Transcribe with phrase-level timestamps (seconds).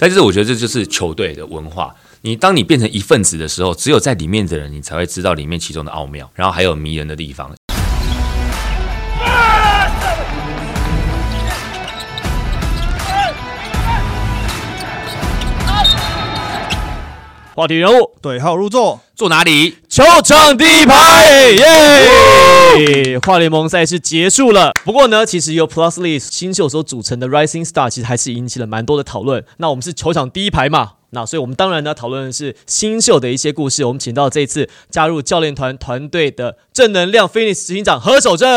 [0.00, 1.94] 但是我觉得这就是球队的文化。
[2.22, 7.54] 你当你变成一份子的时候，只有在里面的人，你才会知道里面其中的奥妙，然后还有迷人的地方。
[17.60, 19.76] 话题人物对号入座，坐哪里？
[19.86, 23.18] 球场第一排，耶！
[23.18, 29.44] 跨联盟赛事结束了，不过呢，其实由 Plus List 新秀所组成的 Rising Star 其实还是引起了蛮多的讨论。
[29.58, 33.84] 那我们是球场第一排嘛，那所以我们当然呢讨论的是新秀的一些故事。
[33.84, 38.48] 我们请到这次加入教练团团队的正能量 Phoenix 执行长何守正，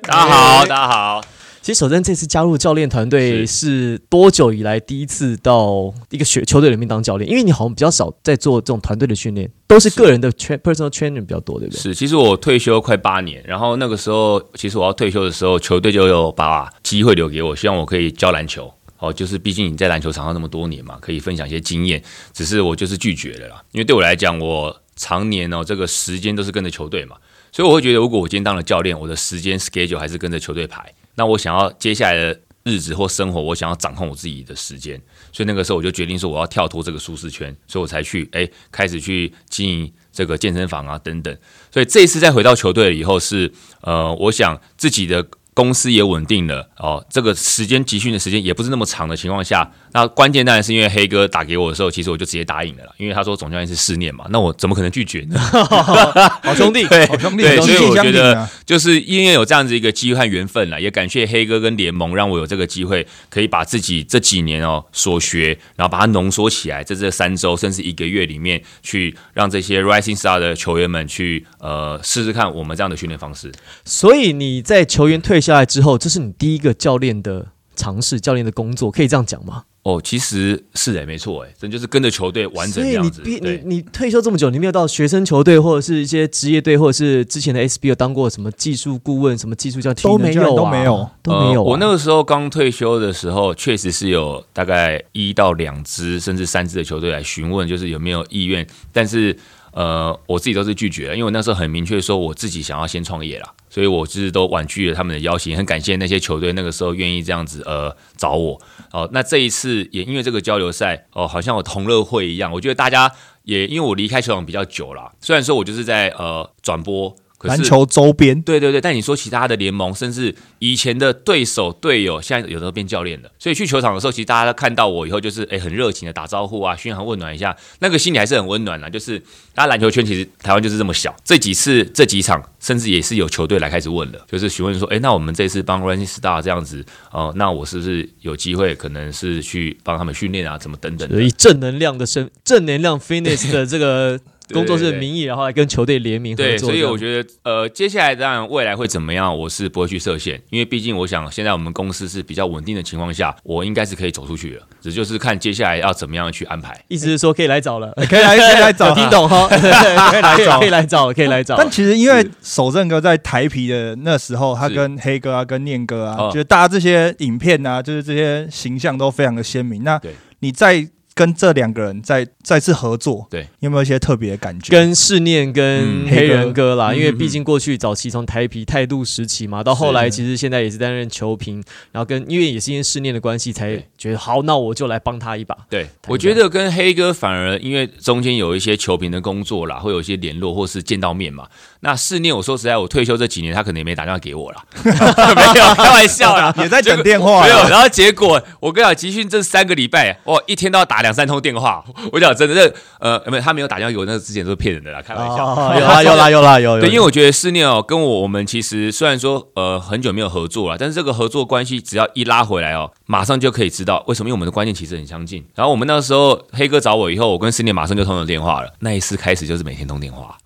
[0.00, 1.20] 大家好，大家好。
[1.68, 7.30] 其实守正这次加入教练团队是多久以来第一次到一个学球队里面当教练？
[7.30, 11.78] 因为你好像比较少在做这种团队的训练，都是个人的 train personal trainer 比较多，对不对？
[11.78, 18.72] 是，其实我退休快八年，然后那个时候，其实我要退休的时候，球队就有把机会留给我，希望我可以教篮球。
[18.96, 22.02] 哦，就是毕竟你在篮球场上那么多年嘛，可以分享一些经验。
[22.32, 27.16] 只是我就是拒绝了啦，因为对我来讲，我常年哦这个时间都是跟着球队嘛，
[27.52, 30.90] 所以我会觉得，如果我今天当了教练，我的时间 schedule 还是跟着球队排。
[31.18, 34.98] 那我想要接下来的日子或生活，我想要掌控我自己的时间，
[35.32, 41.36] 所以那个时候我就决定说我要跳脱这个舒适圈，所以我才去哎开始去经营这个健身房啊等等。
[41.72, 43.52] 所以这一次再回到球队了以后，是
[43.82, 45.26] 呃，我想自己的。
[45.58, 55.36] 公司也稳定了哦，这个时间集训的时间也不是那么长的情况下，那关键当然是因为黑哥打给我的时候，其实我就直接答应了啦，因为他说总教练是试念嘛，那我怎么可能拒绝呢？
[55.36, 73.50] 好兄弟，好兄弟，对，所以我觉得就是因为有这样子一个机会和缘分啦，也感谢黑哥跟联盟让我有这个机会，可以把自己这几年哦所学，然后把它浓缩起来，在这三周甚至一个月里面，去让这些 Rising Star 的球员们去呃试试看我们这样的训练方式。
[73.84, 79.64] 所以你在球员退下来之后，这是你第一个教练的尝试，教练的工作，可以这样讲吗？
[79.84, 83.22] 哦，其实是哎，没错哎，真就是跟着球队完整这样子。
[83.24, 91.62] 你你你退休这么久，你没有到学生球队或者是一些职业队，或者是之前的 SBO 当过什么技术顾问、什么技术教都没有，都没有，都没有。
[91.62, 99.34] 我那个时候刚退休的时候，确实是有大概一到两支甚至三支的球队来询问，就是有没有意愿，但是。
[99.72, 105.56] 呃，我自己都是拒绝，因为我那时候很明确说我自己想要先创业啦，所以我就是都婉拒了他们的邀请。
[105.56, 108.60] 很感谢那些球队那个时候愿意这样子呃找我。
[108.92, 113.12] 哦，那这一次也因为这个交流赛哦，好像我同乐会一样，我觉得大家
[113.44, 117.16] 也因为我离开球场比较久了，虽然说我就是在呃转播。
[117.42, 128.90] 篮球周边，对对对，但你说其他的联盟，甚至以前的对手队友，现在有的变教练了，所以去球场的时候，其实大家看到我以后，就是哎很热情的打招呼啊，嘘寒问暖一下，那个心里还是很温暖的。
[128.90, 129.20] 就是
[129.54, 144.18] 大家篮球圈其实台湾就是这么小，这几次这几场，甚至也是有球队来开始问了，就是询问说，哎，那我们这次帮 Running Star 这样子，哦，那我是不是有机会，可能是去帮他们训练啊，怎么等等，以正能量的身，正能量 Fitness 的这个。
[144.52, 146.46] 工作室的名义，然后来跟球队联名合作。
[146.46, 156.78] 对，所以我觉得，呃，接下来当然未来会怎么样，我是不会去设限，因为毕竟我想，现在我们公司是比较稳定的情况下，我应该是可以走出去的，只就是看接下来要怎么样去安排。
[156.88, 159.46] 意思是说， 可以来找了，可以来，可以来找，听懂哈？
[159.48, 161.56] 可以来找，可以来找，可以来找。
[161.56, 169.84] 但其实，因为守正哥在台皮的那时候，他跟黑哥啊，跟念哥啊，就大家这些影片啊，就是这些形象都非常的鲜明。
[169.84, 170.00] 那
[170.40, 170.88] 你在。
[171.18, 174.70] 跟这两个人再再次合作，对，有没有一些特别的感觉？
[174.70, 181.56] 跟试念跟黑人哥啦，因为毕竟过去早期从台皮态度时期嘛，到后来其实现在也是担任球评，
[181.90, 185.56] 然后跟因为也是因为试念的关系，才觉得好，那我就来帮他一把。
[185.68, 191.48] 对，我觉得跟黑哥反而因为中间有一些球评的工作啦，会有一些联络或是见到面嘛。
[191.80, 197.56] 那试念，我说实在，我退休这几年，他可能也没打电话给我了， 没有开玩笑啦， 也在等电话，没有。
[197.68, 201.07] 然后结果我跟你讲，集训这三个礼拜，哇，一天都要打两。
[201.08, 201.82] 两三通电话，
[202.12, 205.38] 我讲真的，这呃，没有他没有打电话给我，那之前都是骗人的啦，开玩笑。
[205.74, 206.78] 有啦有啦有啦有。
[206.80, 215.42] 对，因为我觉得思念哦，跟我我们其实虽然说呃很久没有合作了，但是这个合作关系只要一拉回来哦，马上就可以知道为什么，因为我们的观念其实很相近。
[215.54, 218.68] 然后我们那时候黑哥找我以后，我跟思念马上就通了电话了。
[218.80, 220.36] 那一次开始就是每天通电话，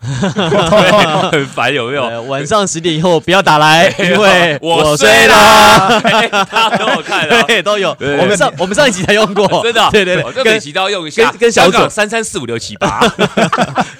[1.32, 2.22] 很烦有没有？
[2.28, 6.00] 晚上十点以后不要打来，因为我睡了。
[6.00, 7.96] 大家都有看，对，都有。
[7.98, 10.44] 我们上我们上一集才用过，真的，对对对。
[10.44, 11.88] 每集都要用一下，跟小左。
[11.88, 13.00] 三三四五六七八，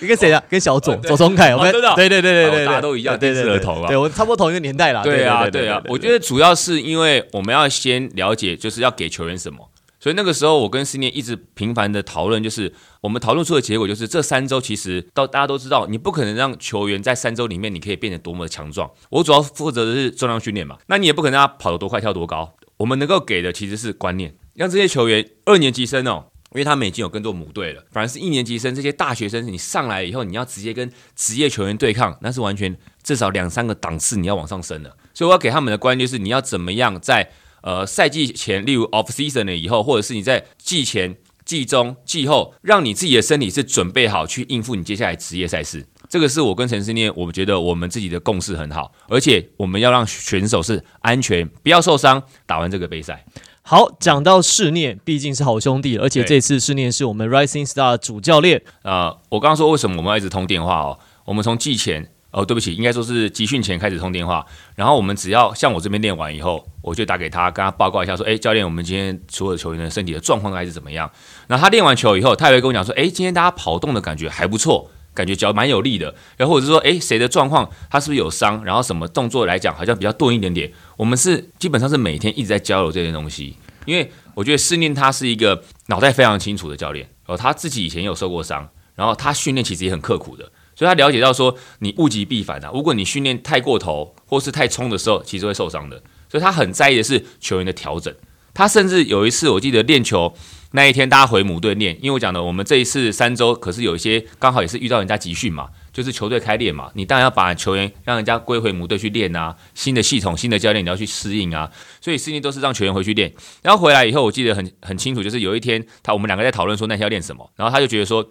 [0.01, 0.43] 你 跟谁啊？
[0.49, 5.03] 跟小左左宗凯，我们对对对对对，大家都一样，电视儿童啊，对我差不多同一个年代啦。
[5.03, 9.69] 对啊对啊，我觉得主要是因为我们要先了解，就是要给球员什么，
[10.01, 12.73] 所以那个时候我跟思念一直频繁的讨论，就是
[13.03, 24.35] 我们讨论出的结果就是这三周其实到大家都知道，你不可能让球员在三周里面你可以变得多么的强壮，我主要负责的是重量训练嘛，那你也不可能让他跑得多快跳多高，我们能够给的其实是观念。
[24.55, 27.85] 让这些球员二年级生哦，因为他们已经有更多母队了。
[27.91, 34.97] 反而是一年级生这些大学生，你上来以后，你要直接跟职业球员对抗，那是完全至少两三个档次你要往上升的。
[35.15, 37.31] 所以我要给他们的观念就是，你要怎么样在
[37.63, 45.87] 呃赛季前，例如 off season 了以后，或者是你在季前、季中、季后，让你自己的身体是准备好去应付你接下来职业赛事。
[46.09, 53.25] 这个是我跟陈思念，我们觉得我们自己的共识很好，而且我们要让选手是安全，不要受伤，打完这个杯赛。
[53.65, 59.17] 好，讲到试念，毕竟是好兄弟，而且这次试念是我们 Rising Star 主教练啊。
[59.29, 60.99] 我刚刚说为什么我们要一直通电话哦？
[61.25, 64.45] 我们从季前哦，对不起，应该说是集训前开始通电话，
[64.75, 71.09] 然后我们只要像我这边练完以后，我就打给他，跟他报告一下说，哎，教练，我们今天所有球员的身体的状况还是怎么样？
[71.47, 74.91] 那他练完球以后，他也会跟我讲说，哎，今天大家跑动的感觉还不错。
[75.15, 78.65] 感觉脚蛮有力的，然后或者是说，哎，谁的状况他是不是有伤？
[78.65, 80.73] 然后什么动作来讲好像比较钝一点点。
[80.97, 98.15] 我们是基本上是每天一直在交流这些东西，因为我觉得试念他是一个脑袋非常清楚的教练，然后，他自己以前有受过伤，然后他训练其实也很刻苦的，所以他了解到说你物极必反啊，如果你训练太过头或是太冲的时候，其实会受伤的，所以他很在意的是球员的调整。
[98.55, 100.35] 他甚至有一次我记得练球。
[100.73, 111.71] 那一天大家回母队练，因为我讲的，我们这一次三周可是有一些刚好也是遇到人家集训嘛，就是球队开练嘛，你当然要把球员让人家归回母队去练啊，新的系统、新的教练你要去适应啊，
[112.01, 113.33] 所以适应都是让球员回去练，
[113.63, 118.27] 然后回来以后我记得很很清楚，就是有一天他我们两个在讨论说那天要练什么，然后他就觉得说，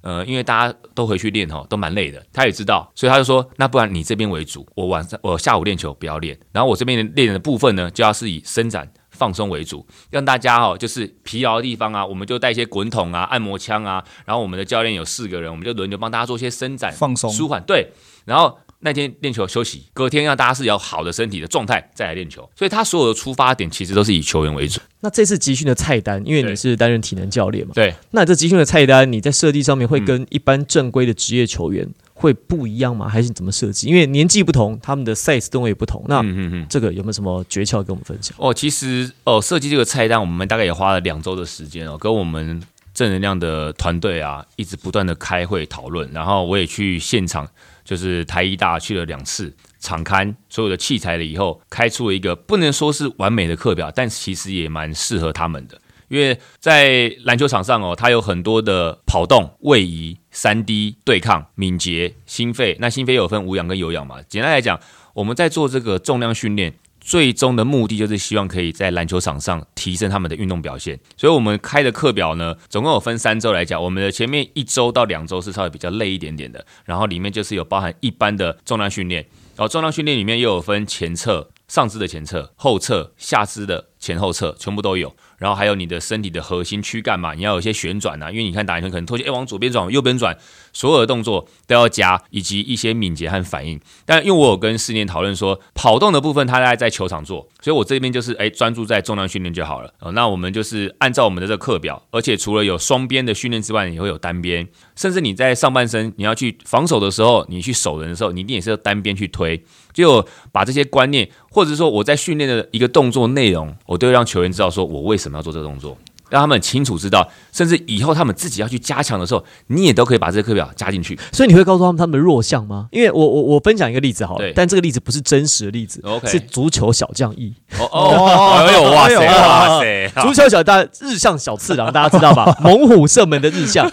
[0.00, 8.92] 呃，因为大家都回去练哈，都蛮累的，他也知道，所以他就说，那不然你这边为主，我晚上我下午练球不要练，然后我这边练的部分呢，就要是以伸展。
[9.14, 17.62] 放松为主，让大家哦，就是疲劳的地方啊，我们就带一些滚筒啊、按摩枪啊，然后我们的教练有四个人，我们就轮流帮大家做一些伸展、放松、舒缓。
[17.62, 17.90] 对，
[18.24, 22.48] 然后那天练球休息，隔天让大家是有好的身体的状态再来练球。
[22.54, 24.80] 所以他所有的出发点其实都是以球员为主。
[25.00, 31.88] 那这次集训的菜单，因为你是担任体能教练嘛，对，那这集训的菜单你在设计上面会跟一般正规的职业球员。
[32.14, 33.08] 会不一样吗？
[33.08, 33.88] 还是怎么设计？
[33.88, 36.02] 因为年纪不同，他们的 size 吨位也不同。
[36.08, 36.24] 那
[36.68, 38.34] 这个有没有什么诀窍跟我们分享？
[38.38, 42.62] 哦，其实哦，设计这个菜单，我们大概也花了两周的时间哦，跟我们
[42.94, 46.10] 正能量的团队啊，一直不断的开会讨论。
[46.12, 47.46] 然后我也去现场，
[47.84, 55.80] 就是台医大去了两次，场刊所有的器材了以后，开出了一个不能说是完美的课表，但其实也蛮适合他们的。
[56.08, 62.76] 因为在篮球场上哦，它有很多的跑动、位移、三 D 对抗、敏捷、心肺。
[62.80, 64.16] 那心肺有分无氧跟有氧嘛？
[64.28, 64.78] 简单来讲，
[65.14, 70.98] 我们在做这个重量训练，最终的目的就是希望可以在篮球场上提升他们的运动表现。
[71.16, 73.80] 所以，我们开的课表呢，总共有分三周来讲。
[73.80, 79.22] 我们的前面一周到两周是稍微比较累一点点的，然后里面就是有包含一般的重量训练，
[79.54, 85.14] 然后重量训练里面又有分前侧、上肢的前侧、后侧、下肢的前后侧，全部都有。
[85.44, 90.34] 然后还有你的身体的核心躯干嘛，你要有一些旋转呐，因为你看打篮球可能拖鞋，哎，往左边转，往右边转，
[90.72, 93.78] 所有的动作都要加，以及一些敏捷和反应。
[94.06, 99.92] 但因为我有跟四念讨论说，跑动的部分他大概在球场做，所以我这边就是哎专注在重量训练就好了。
[100.00, 109.62] 哦，那我们就是按照我们的这个课表，而且除了有双边的训练之外，也会有单边，甚至你在上半身你要去防守的时候，你去守人的时候，你一定也是要单边去推。
[109.92, 115.96] 就把这些观念，或者说我在训练的一个动作内容，我都会让球员知道，说我为什么要做这个动作，
[116.28, 121.16] 让他们清楚知道，甚至以后他们自己要去加强的时候，你也都可以把这个课表加进去。
[121.30, 122.88] 所以你会告诉他们他们的弱项吗？
[122.90, 127.54] 因为我我我分享一个例子好了，但这个例子不是真实的例子，OK，，是足球小将一。
[127.78, 132.58] 哦哦，哎呦哇塞哇塞，足球小大日向小次郎，大家知道吧？
[132.60, 133.88] 猛虎射门的日向。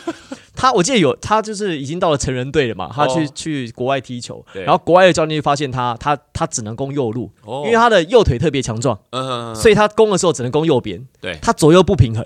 [0.55, 7.31] 他我记得有他就是已经到了成人队了嘛，他去去国外踢球，然后国外的教练就发现他他他只能攻右路，
[7.65, 8.97] 因为他的右腿特别强壮，
[9.55, 12.25] 所以他攻的时候只能攻右边，对，他左右不平衡，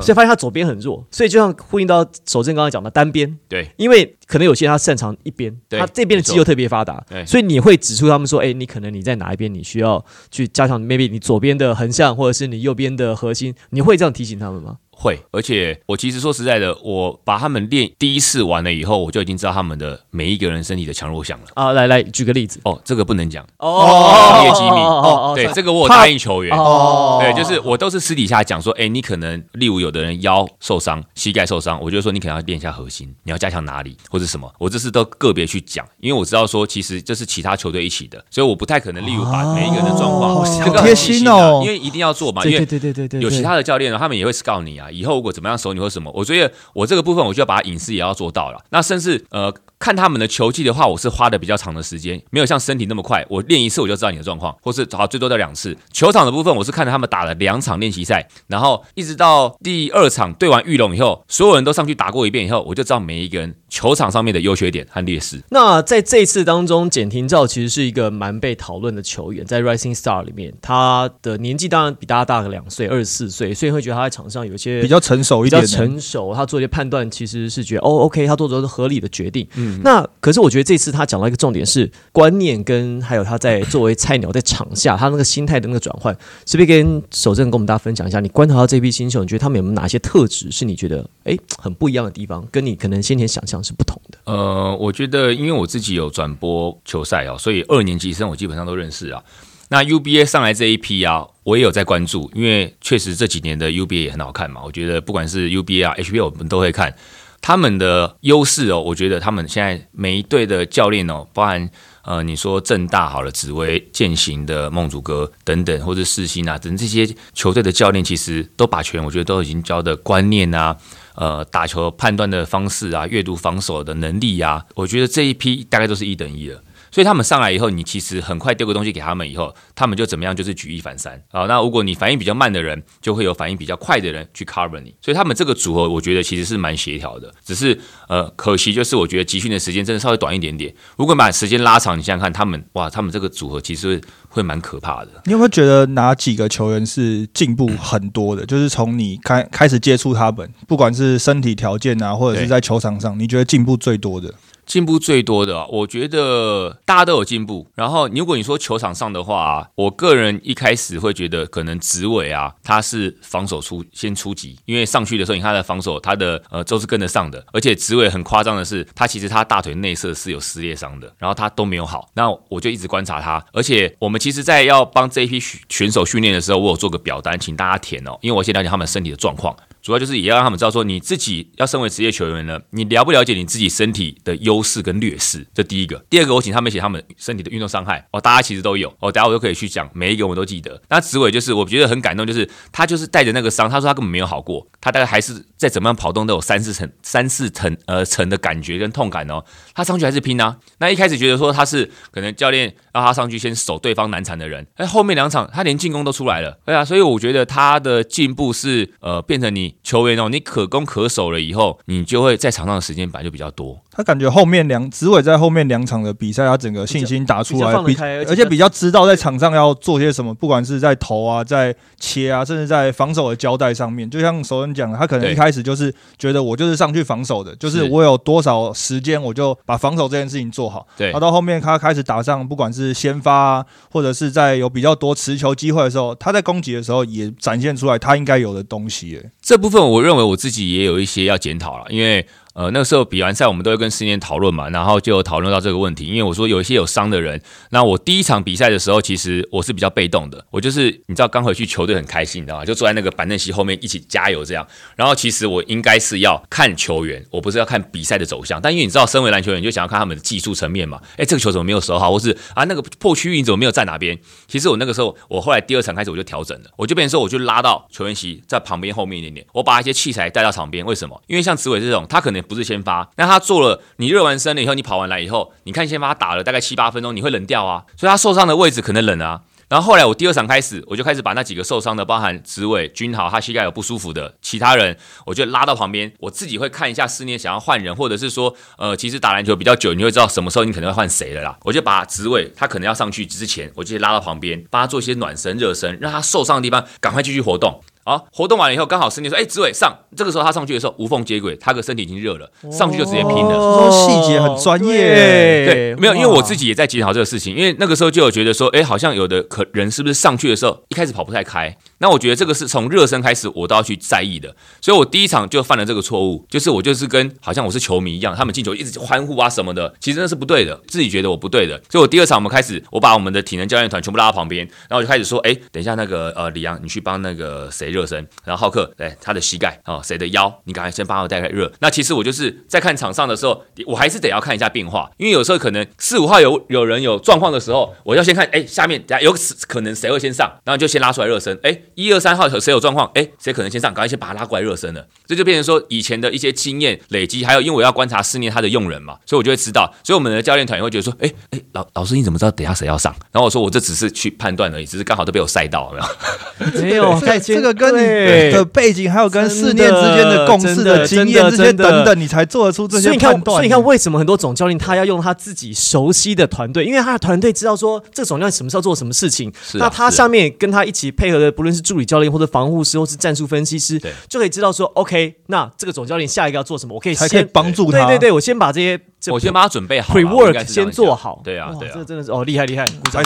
[0.00, 14.78] 所以发现他左边很弱，所以就像呼应到守正刚刚讲的单边，对，因为可能有些人他擅长一边，他这边的肌肉特别发达，所以你会指出他们说，哎，你可能你在哪一边你需要去加强，maybe 你左边的横向或者是你右边的核心，你会这样提醒他们吗？
[14.98, 21.44] 会，而且我其实说实在的，我把他们练第一次完了以后，我就已经知道他们的每一个人身体的强弱项了。
[21.54, 22.58] 啊，来来举个例子。
[22.64, 24.80] 哦，这个不能讲哦，业机密。
[24.80, 26.56] 哦，对，这个我答应球员。
[26.56, 44.85] 哦，对，就是我都是私底下讲说，哎，你可能例如有的人腰受伤、膝盖受伤，我就说你可能要练一下核心，你要加强哪里或者什么，我这次都个别去讲，因为我知道说其实这是其他球队一起的，所以我不太可能例如把每一个人的状况，好贴心哦，因为一定要做嘛，因为对对对对对，有其他的教练呢，他们也会告诉你啊。
[44.90, 48.64] 以后如果怎么样守你或什么，我觉得我这个部分我就要把隐私也要做到了。
[48.70, 49.52] 那甚至呃。
[49.78, 53.22] 看他们的球技的话，我是花的比较长的时间，没有像身体那么快。
[53.28, 55.76] 我练一次我就知道你的状况，或是好最多到两次。
[55.92, 65.38] 球场的部分，我是看着他们打了两场练习赛，然后一直到第二场对完玉龙以后，所有人都上去打过一遍以后，我就知道每一个人球场上面的优缺点和劣势。
[65.50, 79.46] 那在这次当中，简廷照其实是一个蛮被讨论的球员，在 Rising Star 里面，他的年纪当然比大家大个两岁，二十四岁，所以会觉得他在场上有一些比较成熟一点，比较成熟，他做一些判断其实是觉得哦，OK，他做的是合理的决定。
[79.56, 80.46] 嗯，那可是我。
[80.46, 86.16] 我觉得这次他讲到一个重点是观念，跟还有他在作为菜鸟在场下他那个心态的那个转换，
[86.46, 88.20] 是不是跟守正跟我们大家分享一下？
[88.20, 94.18] 你观察到这批新秀，你觉得他们有没有哪些特质是你觉得哎很不一样的地方，跟你可能先前想象是不同的？
[94.24, 99.22] 呃，我觉得因为我自己有转播球赛哦，所以二年级生我基本上都认识啊。
[99.68, 104.60] 那 UBA 上来这一批啊，我也有在关注，因为确实这几年的 UBA 也很好看嘛。
[104.64, 106.94] 我觉得不管是 UBA 啊 HBA，我们都会看。
[107.42, 111.68] 他们的优势哦，我觉得他们现在每一队的教练哦，包含
[112.02, 120.76] 呃，你说正大好了，紫薇、践行的梦祖哥等等，或者世新啊等这些球队的教练，其实都把球员，我觉得都已经教的观念啊，
[121.16, 126.62] 呃，打球判断的方式啊，阅读防守的能力啊，我觉得这一批大概都是一等一了。
[126.90, 131.46] 所以他们上来以后，你其实很快丢个东西给他们以后，他们就怎么样，就是举一反三啊。
[131.46, 134.94] 那如果你反应比较慢的人，就会有反应比较快的人去 cover 你。
[135.02, 137.32] 所以他们这个组合，我觉得其实是蛮协调的。
[137.44, 137.78] 只是
[138.08, 140.74] 呃，可惜就是我觉得集训的时间真的稍微短一点点。
[140.96, 145.10] 如果把时间拉长，你想想看，他们哇，他们这个组合其实会蛮可怕的。
[145.24, 148.46] 你有没有觉得哪几个球员是进步很多的？
[148.46, 154.32] 就是从你开开始接触他们，不管是身体条件啊，或者是在球场上，你觉得进步最多的？
[154.66, 157.68] 进步最多的，啊我觉得大家都有进步。
[157.74, 167.44] 然后，如果你说球场上的话，我个人一开始会觉得可能紫伟啊，他是防守出先出击，因为上去的时候，你看他的防守，他的呃都是跟得上的。
[167.52, 172.10] 而且紫伟很夸张的是，他其实他大腿内侧是有撕裂伤的，然后他都没有好。
[172.14, 173.44] 那我就一直观察他。
[173.52, 179.56] 而且我们其实，在要帮这一批选手训练的时候，我有做个表单，请大家填哦，因为我先了解他们身体的状况。
[179.86, 185.46] 主要就是也要让他们知道说，你自己要身为职业球员呢，你了不了解你自己身体的优势跟劣势？
[185.54, 186.04] 这第一个。
[186.10, 190.82] 第二个，我请他们写他们身体的运动伤害哦，大家其实都有哦，等下我都可以去讲，每一个我都记得。
[190.88, 200.58] 那紫伟就是我觉得很感动，就是他就是带着那个伤，他说他根本没有好过，他大概还是在怎么样跑动都有三四层、三四层呃层的感觉跟痛感哦，他上去还是拼啊。
[200.78, 210.66] 那一开始觉得说他是可能教练让他上去先守对方难缠的人，哎，后面两场他连进攻都出来了，对啊，所以我觉得他的进步是呃变成你球员哦，你可。
[210.66, 213.80] 攻可守了以后，你就会在场上的时间本来就比较多。
[213.96, 217.96] 他感觉后面两紫伟在后面两场的比赛，他整个信心打出来，比
[218.28, 224.08] 而且比较知道在场上要做些什么，不管是在投啊，在切啊，甚至在防守的交代上面。
[224.10, 230.86] 就像熟人讲的，他可能一开始就是觉得我就是上去防守的，就是我有多少时间我就把防守这件事情做好。
[230.98, 239.22] 对，他到后面他开始打上，不管是先发啊，或者是在有比较多持球机会的时候，他在攻击的时候也展现出来他应该有的东西。
[239.40, 242.26] 这部分我认为我自己也有一些要检讨了，因为。
[242.56, 246.06] 呃，那个时候比完赛，我们都会跟师念讨论嘛，然后就讨论到这个问题。
[246.06, 252.64] 因为我说有一些有伤的人，那我第一场比赛的时候，其实我是比较被动的，我就是你知道刚回去球队很开心，你知道吗？
[252.64, 254.66] 就坐在那个板凳席后面一起加油这样。
[254.96, 258.58] 然后其实我应该是要看球员，我不是要看比赛的走向。
[258.58, 260.98] 但因为你知道，身为篮球员，就想要看他们的技术层面嘛。
[261.18, 264.18] 哎，这个球怎么没有守好，或是啊那个破区域你怎么没有在哪边？
[264.48, 270.86] 其实我那个时候，我后来第二场开始我就调整了，我就变成说我就拉到球员席在旁边后面一点点，我把一些器材带到场边。
[270.86, 271.20] 为什么？
[271.26, 279.42] 因为像紫伟这种，他可能不是先发，那他做了，你热完身了以后，你跑完来以后，你看先把他打了大概七八分钟，你会冷掉啊，所以他受伤的位置可能冷啊。
[279.68, 291.58] 然后后来我第二场开始，我就开始把那几个受伤的，包含紫伟、君豪，他膝盖有不舒服的其他人，我就拉到旁边，我自己会看一下思念想要换人，或者是说，呃，其实打篮球比较久，你会知道什么时候你可能会换谁了啦。
[291.64, 297.82] 我就把紫伟他可能要上去之前，我就拉到旁边，帮他做一些暖身、热身，让他受伤的地方赶快继续活动。
[298.06, 303.52] 好，活动完了以后，刚好身体说：“哎，紫伟上。”这个时候他上去的时候无缝接轨，他的身体已经热了，上去就直接拼了。
[303.52, 321.76] 说细节很专业，对，没有，因为我自己也在检讨这个事情，因为那个时候就有觉得说：“哎，好像有的可人是不是上去的时候一开始跑不太开？”那我觉得这个是从热身开始我都要去在意的，所以我第一场就犯了这个错误，就是我就是跟好像我是球迷一样，他们进球一直欢呼啊什么的，其实那是不对的，自己觉得我不对的。
[321.90, 331.72] 所以我第二场我们开始，我把我们的体能教练团全部拉到旁边，然后我就开始说：“哎，等一下那个呃李阳，你去帮那个谁。”热身，然后浩克哎他的膝盖哦谁的腰，你赶快先帮我带开热。
[331.80, 339.34] 那其实我就是在看场上的时候，我还是得要看一下变化，因为有时候可能四五号有有人有状况的时候，我要先看哎下面下有
[339.66, 341.58] 可能谁会先上，然后就先拉出来热身。
[341.62, 345.06] 哎一二三号谁有状况，哎谁可能先上，赶快先把他拉过来热身了。
[345.26, 349.92] 这就变成说以前的一些经验累积，还有因为我要观察四年他的用人嘛，所以我就会知道。
[350.04, 353.14] 所以我们的教练团也会觉得说，哎哎老老师你怎么知道等下谁要上？
[353.32, 356.82] 然后我说我这只是去判断而已，只是刚好都被我晒到，没有？
[356.82, 363.56] 没有，这个跟你的背景还有跟四年之间的共事的经验这些等等，你才做得出这些判断。
[363.56, 366.84] 所以你看，为什么很多总教练他要用他自己熟悉的团队？
[366.84, 378.06] 因为他的团队知道说这个总教练什么时候做什么事情，那他下面跟他一起配合的，不论是助理教练或者防护师或是战术分析师，就可以知道说，OK，那这个总教练下一个要做什么，我可以先帮助他。
[378.06, 379.00] 对对对，我先把这些。
[379.28, 381.40] 我先把它准备好，pre-work 先做好。
[381.42, 383.20] 对啊，对啊，这真的是哦，厉害厉害，鼓掌！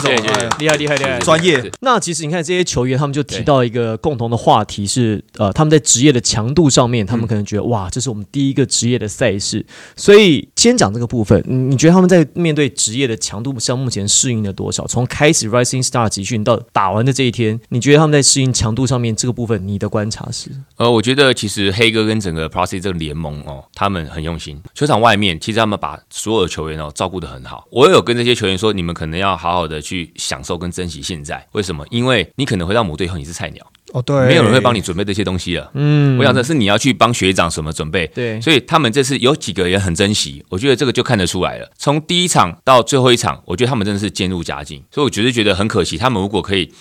[0.57, 1.71] 厉害厉害厉害，专业。
[1.81, 9.65] 那其实你看这些球员，他们就提到一个共同的话题是，呃，他们在职业的强度上面，他们可能觉得哇，这是我们第一个职业的赛事。
[9.95, 14.85] 所以先讲这个部分，你觉得他们在面对职业的强度像，目前适应了多少？
[14.85, 20.49] 从开始 Rising Star 集训到打完的这一天，你觉得他们在适应强度上面这个部分，你的观察是？
[20.77, 24.61] 呃，我觉得其实黑哥跟整个 Pro C 这个联盟哦，他们很用心。
[24.75, 26.71] 球场外面，其实他们把所有的球员。
[26.81, 27.67] 哦，照顾得很好。
[27.69, 31.45] 我有跟这些球员说，你们可能要好好的去享受跟珍惜现在。
[31.51, 31.85] 为什么？
[31.91, 33.63] 因为你可能回到母队后，你是菜鸟
[33.93, 35.69] 哦，对，没有人会帮你准备这些东西了。
[35.75, 38.07] 嗯，我想的是你要去帮学长什么准备。
[38.07, 41.71] 对，所以他们这次有几个也很珍惜，我觉得这个就看得出来了。
[41.75, 44.83] 从第一场到最后一场，我觉得他们真的是渐入佳境。
[44.91, 46.71] 所以我觉得觉得很可惜，他们如果可以。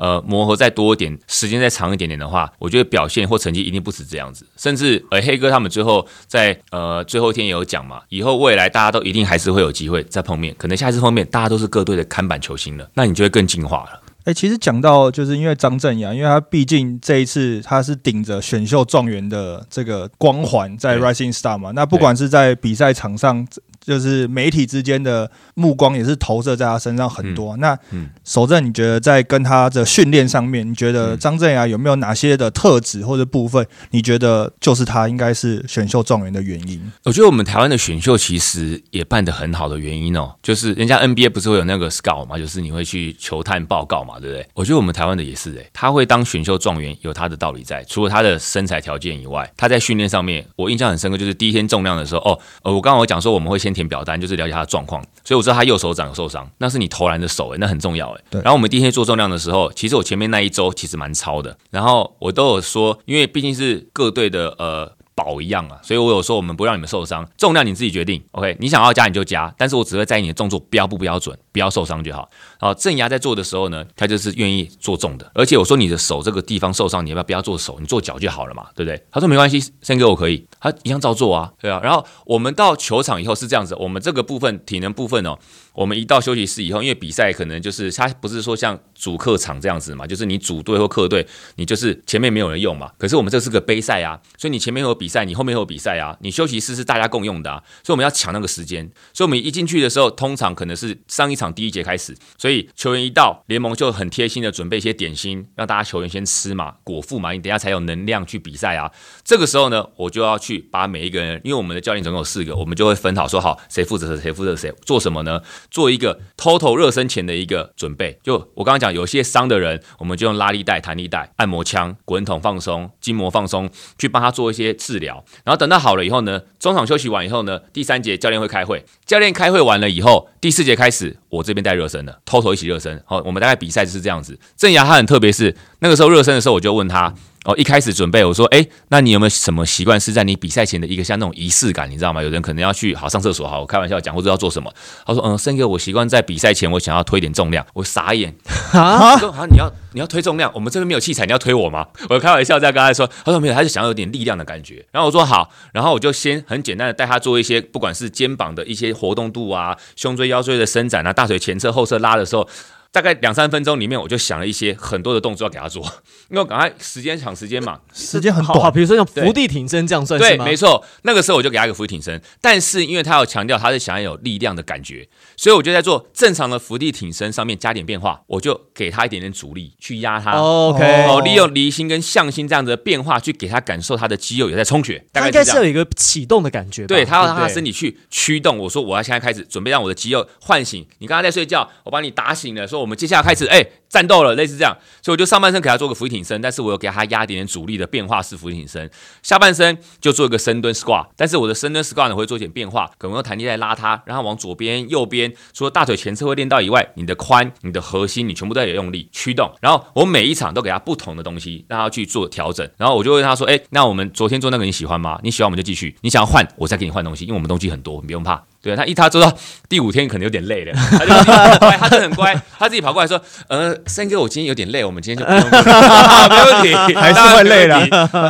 [0.00, 4.46] 呃，磨合再多一点，时间再长一点点的话，我觉得表现或成绩一定不止这样子。
[4.56, 13.99] 甚至，呃，黑哥他们最后在呃最后一天也有讲嘛，以后未来大家都一定还是会有机会再碰面，可能下一次碰面大家都是各队的看板球星了，那你就会更进化了。
[14.24, 23.46] 哎，其实讲到就是因为张振阳，因为他毕竟这一次他是顶着选秀状元的这个光环在 Rising Star 嘛，那不管是在比赛场上。
[23.84, 27.56] 就是媒体之间的目光也是投射在他身上很多。
[27.56, 27.76] 那
[28.24, 36.80] 守正，你觉得在跟他的训练上面，你觉得张振雅有没有哪些的特质或者部分，你觉得就是他应该是选秀状元的原因？
[37.04, 44.46] 我觉得我们台湾的选秀其实也办得很好的原因哦，就是人家 NBA 不是会有那个 scout 嘛，就是你会去球探报告嘛，对不对？
[44.54, 47.82] 我觉得我们台湾的也是诶，他会当选秀状元有他的道理在。
[47.84, 53.69] 除了他的身材条件以外，他在训练上面，我印象很深刻，就是第一天重量的时候，哦，呃，我刚刚我讲说我们会先。
[53.72, 58.20] 填表单就是了解他的状况，所以我知道他右手掌有受伤，那是你投篮的手哎，那很重要哎。
[58.30, 64.99] 然后我们第一天做重量的时候，其实我前面那一周其实蛮超的，然后我都有说，因为毕竟是各队的呃。
[65.24, 68.56] 宝一样啊，所以我有说我们不让你们受伤，重量你自己决定，OK？
[68.58, 72.28] 你想要加你就加，但是我只会在意你的动作标不标准，不要受伤就好。
[72.58, 79.02] 好，正牙在做的时候呢，他就是愿意做重的，而且我说你的手这个地方受伤，你要不要不要做手，你做脚就好了嘛，对不对？
[79.10, 81.80] 他说没关系，先给我可以，他一样照做啊，对啊。
[81.82, 85.38] 然后我们到球场以后是这样子，我们这个部分体能部分哦。
[85.72, 92.90] 我们一到休息室以后，因为比赛可能就是他不是说像主客场这样子嘛，就是你主队或客队，你就是前面没有人用嘛。
[92.98, 98.90] 可是我们这是个杯赛啊，所以你前面有比赛，你后面有比赛啊，你休息室是大家共用的啊，所以我们要抢那个时间。
[99.12, 108.90] 所以我们一进去的时候，通常可能是上一场第一节开始，所以球员一到，联盟就很贴心的准备一些点心，让大家球员先吃嘛，果腹嘛，你等下才有能量去比赛啊。
[109.24, 115.40] 这个时候呢，我就要去把每一个人，因为我们的教练总共有四个，我们就会分好说好谁负责谁负责谁做什么呢？
[115.70, 123.68] 做一个 total 热身前的一个准备，就我刚刚讲，有些伤的人，我们就用拉力带、弹力带、按摩枪、滚筒放松、筋膜放松，
[123.98, 125.24] 去帮他做一些治疗。
[125.44, 133.02] 然后等到好了以后呢，中场休息完以后呢，第三节教练会开会，教练开会完了以后，第四节开始，我这边带热身的偷偷一起热身。
[133.06, 134.38] 好，我们大概比赛就是这样子。
[134.56, 137.14] 郑雅他很特别，是那个时候热身的时候，我就问他。
[137.44, 142.22] 哦，一开始准备，我说，哎，那你有没有什么习惯是在你比赛前的一个像那种仪式感，你知道吗？
[142.22, 144.70] 有人可能要去好上厕所，好，我开玩笑讲，或者要做什么？
[145.06, 147.66] 他说，嗯，森哥，我习惯在比赛前，我想要推点重量。
[147.72, 148.34] 我傻眼，
[148.74, 151.86] 啊，说啊，你要你要推重量，我们这边没有器材，你要推我吗？
[152.10, 154.84] 我开玩笑在跟他说，他说没有，他就想要有点力量的感觉。
[154.92, 162.46] 然后我说好，然后我就先很简单的带他做一些，不管是肩膀的一些活动度啊，胸椎腰椎的伸展啊，大腿前侧后侧拉的时候。
[162.92, 165.80] 大概两三分钟里面，我就想了一些很多的动作要给他做，
[166.28, 168.72] 因为赶快时间抢时间嘛，时间很短。
[168.72, 170.18] 比如说像伏地挺身这样算？
[170.18, 170.84] 对，没错。
[171.02, 180.32] 那个时候我就给他一个伏地挺身，但是因为他要强调他是想要有力量的感觉，所以我就在做正常的伏地挺身上面加点变化，我就给他一点点阻力去压他。
[180.32, 185.04] OK，哦，利用离心跟向心这样的变化去给他感受他的肌肉也在充血。
[185.12, 188.58] 大概应该是有一个启动的感觉，对他要让他身体去驱动。
[188.58, 190.84] 我说我要现在开始准备让我的肌肉唤醒。
[190.98, 192.79] 你刚刚在睡觉，我把你打醒了，说。
[192.80, 194.76] 我们接下来开始，哎，战斗了，类似这样。
[195.02, 198.90] 所以我就上半身给他做个俯挺身，但是我有给他压点点阻力的变化式俯挺身。
[199.22, 209.50] 下半身就做一个深蹲 squat，但是我的深蹲 squat 呢会做一点变化，可能用弹力带拉它，让它往左边、右边，除了大腿前侧会练到以外，你的髋、你的核心，你全部都有用力驱动。
[209.60, 212.68] 然后我每一场都给他不同的东西，让他去做调整。
[212.76, 215.18] 然后我就问他说：“哎，那我们昨天做那个你喜欢吗？
[215.22, 219.32] 你喜欢我们就继续，你想要换我再给你换东西，因为我们东西很多，你不用怕。”对他一他做到
[219.68, 227.80] 第五天可能有点累了，他就很乖，他就很乖，他自己跑过来说：“呃，三哥，我今天有点累，我们今天就不用， 没问题， 还是会累的，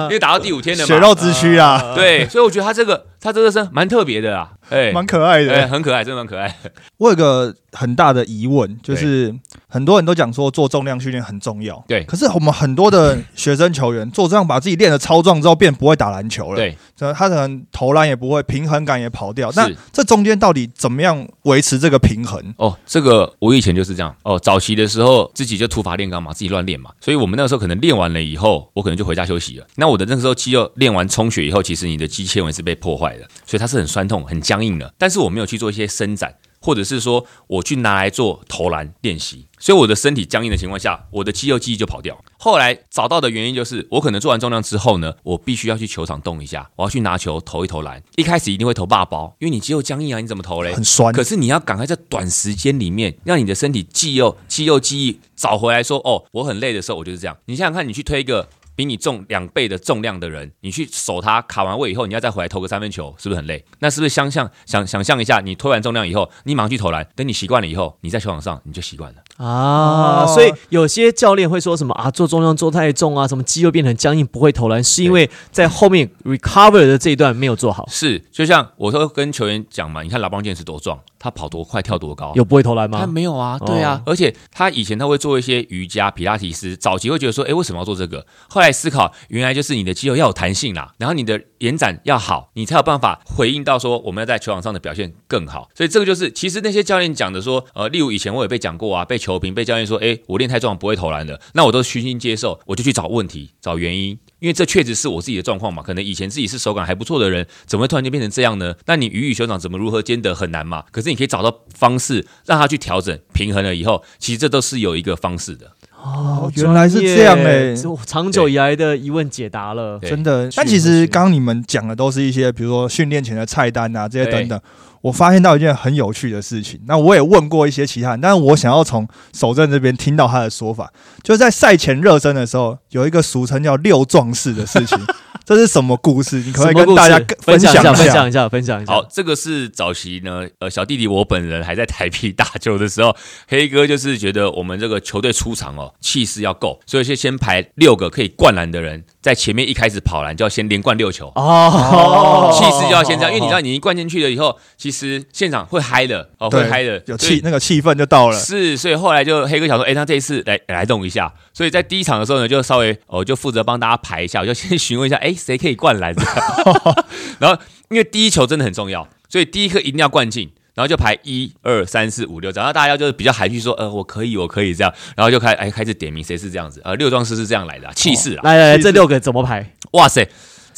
[0.05, 4.51] 因为打到第五天的血肉之躯啊。”对，所以我觉得他这个他这个是蛮特别的啊。
[4.69, 6.55] 哎，蛮可爱的，很可爱，真的蛮可爱。
[6.99, 9.35] 我有个很大的疑问，就是
[9.71, 12.05] 很多人都讲说做重量训练很重要，对。
[12.05, 16.77] 可是我们很多的学生球员做这样，把自己练得超壮之后，变不会打篮球了，对。
[17.15, 19.51] 他可能投篮也不会，平衡感也跑掉。
[19.57, 22.39] 那这中间到底怎么样维持这个平衡？
[22.59, 24.15] 哦，这个我以前就是这样。
[24.23, 26.91] 哦，早期的时候自己就土法炼钢嘛，自己乱练嘛。
[27.01, 29.67] 所以我们那个时候可能练完了以后，我可能就回家休息了。
[29.77, 34.93] 那我的那个时候肌肉练完充血以后，其实你的肌纤维是被破坏的，所以它是很酸痛、很僵硬的。
[34.99, 42.19] 但是我没有去做一些伸展，或者是说我去拿来做投篮练习，所以我的身体僵硬的情况下，我的肌肉记忆就跑掉。
[42.39, 48.03] 后来找到的原因就是，我可能做完重量之后呢，我必须要去球场动一下，我要去拿球投一投篮。
[48.17, 50.73] 一开始一定会投霸包，因为你肌肉僵硬啊，你怎么投嘞？
[50.75, 51.13] 很酸。
[51.13, 57.37] 可是你要赶快在短时间里面，让你的身体肌肉肌肉记忆找回来，说哦，我很累的时候，我就是这样。
[57.45, 58.49] 你想想看，你去推一个。
[58.77, 63.63] 比你重两倍的重量的人，你去守他卡完位以后，你要再回来投个三分球，是不是很累？
[63.81, 70.27] 那是不是相像想想象一下，你推完重量以后，你马上去投篮，等你习惯了以后，你在球场上你就习惯了啊。
[70.27, 77.87] 所以有些教练会说什么啊，做重量做太重啊，什么肌肉变成僵硬不会投篮，是因为在后面 recover 的这一段没有做好。
[77.91, 80.99] 是，就像我都跟球员讲嘛，你看拉邦健是多壮。
[81.23, 82.99] 他跑多快，跳多高，有不会投篮吗？
[82.99, 88.25] 他没有啊，对啊，而且他以前他会做一些瑜伽、皮拉提斯，早期会觉得说，哎，为什么要做这个？
[88.49, 95.71] 后来思考，原来就是你的肌肉要有弹性啦，然后你的延展要好，你才有办法回应到说，我们要在球场上的表现更好。
[95.75, 104.19] 所以这个就是，其实那些教练讲的说，呃，例如以前我也被讲过啊，被球评、被教练说，哎，我练太重不会投篮的，那我都虚心接受，我就去找问题、找原因。
[104.41, 108.75] 因为这确实是我自己的状况嘛，可能以前自己是手感还不错的人，怎么会突然间变成这样呢？
[108.87, 110.85] 那你鱼与熊掌怎么如何兼得很难嘛？
[110.91, 115.71] 可是你可以找到方式让他去调整平衡了以后，其实这都是有一个方式的。
[116.03, 117.75] 哦，原来是这样哎，
[118.07, 120.49] 长久以来的疑问解答了，真的。
[120.57, 124.61] 但其实刚刚你们讲的都是一些，比如说训练前的菜单啊，这些等等。
[125.03, 134.99] 我发现到一件很有趣的事情，那我也问过一些其他人，但是我想要从守正这边听到他的说法，就是在赛前热身的时候，有一个俗称叫六壮士的事情。
[135.43, 136.37] 这是什么故事？
[136.41, 138.93] 你可以跟大家分享一下，分享一下，分享一下。
[138.93, 143.17] 好，这个是早期呢，呃，小弟弟我本人还在台皮打球的时候，
[143.49, 158.39] 黑哥就是觉得我们这个球队出场哦，气势要够，所以先先排六个可以灌篮的人在前面，一开始跑篮就要先连灌六球哦，气势就要先这样，因为你知道你一灌进去了以后，其实现场会嗨的哦，会嗨的，有气那个气氛就到了。
[158.39, 165.35] 是，所以后来就黑哥想说，哎，那这一次来来动一下，所以在第一场的时候呢，就稍微哦，就负责帮大家排一下，我就先询问一下，哎。
[165.35, 166.15] 谁可以灌篮？
[167.41, 170.51] 然后因为第一球真的很重要，所以第一颗一定要灌进。
[170.73, 174.95] 然后就排一二三四五六，然后大家就是比较含蓄说，呃，我可以，我可以这样。
[175.17, 178.41] 然后就开哎开始点名谁是这样子，呃，六壮士是这样来的，气势啊！
[178.45, 179.75] 来来来，这六个怎么排？
[179.93, 180.27] 哇塞，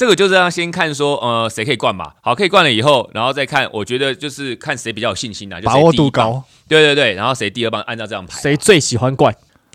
[0.03, 2.17] 这个就是要先看说，呃，谁可以灌吧。
[2.23, 6.43] 好，可以灌了以后，然后再看，我觉得就是看谁比较有信心啊，把握度高。
[6.67, 8.41] 对对对，然后谁第二棒，按照这样排。
[8.41, 9.33] 谁最喜欢灌？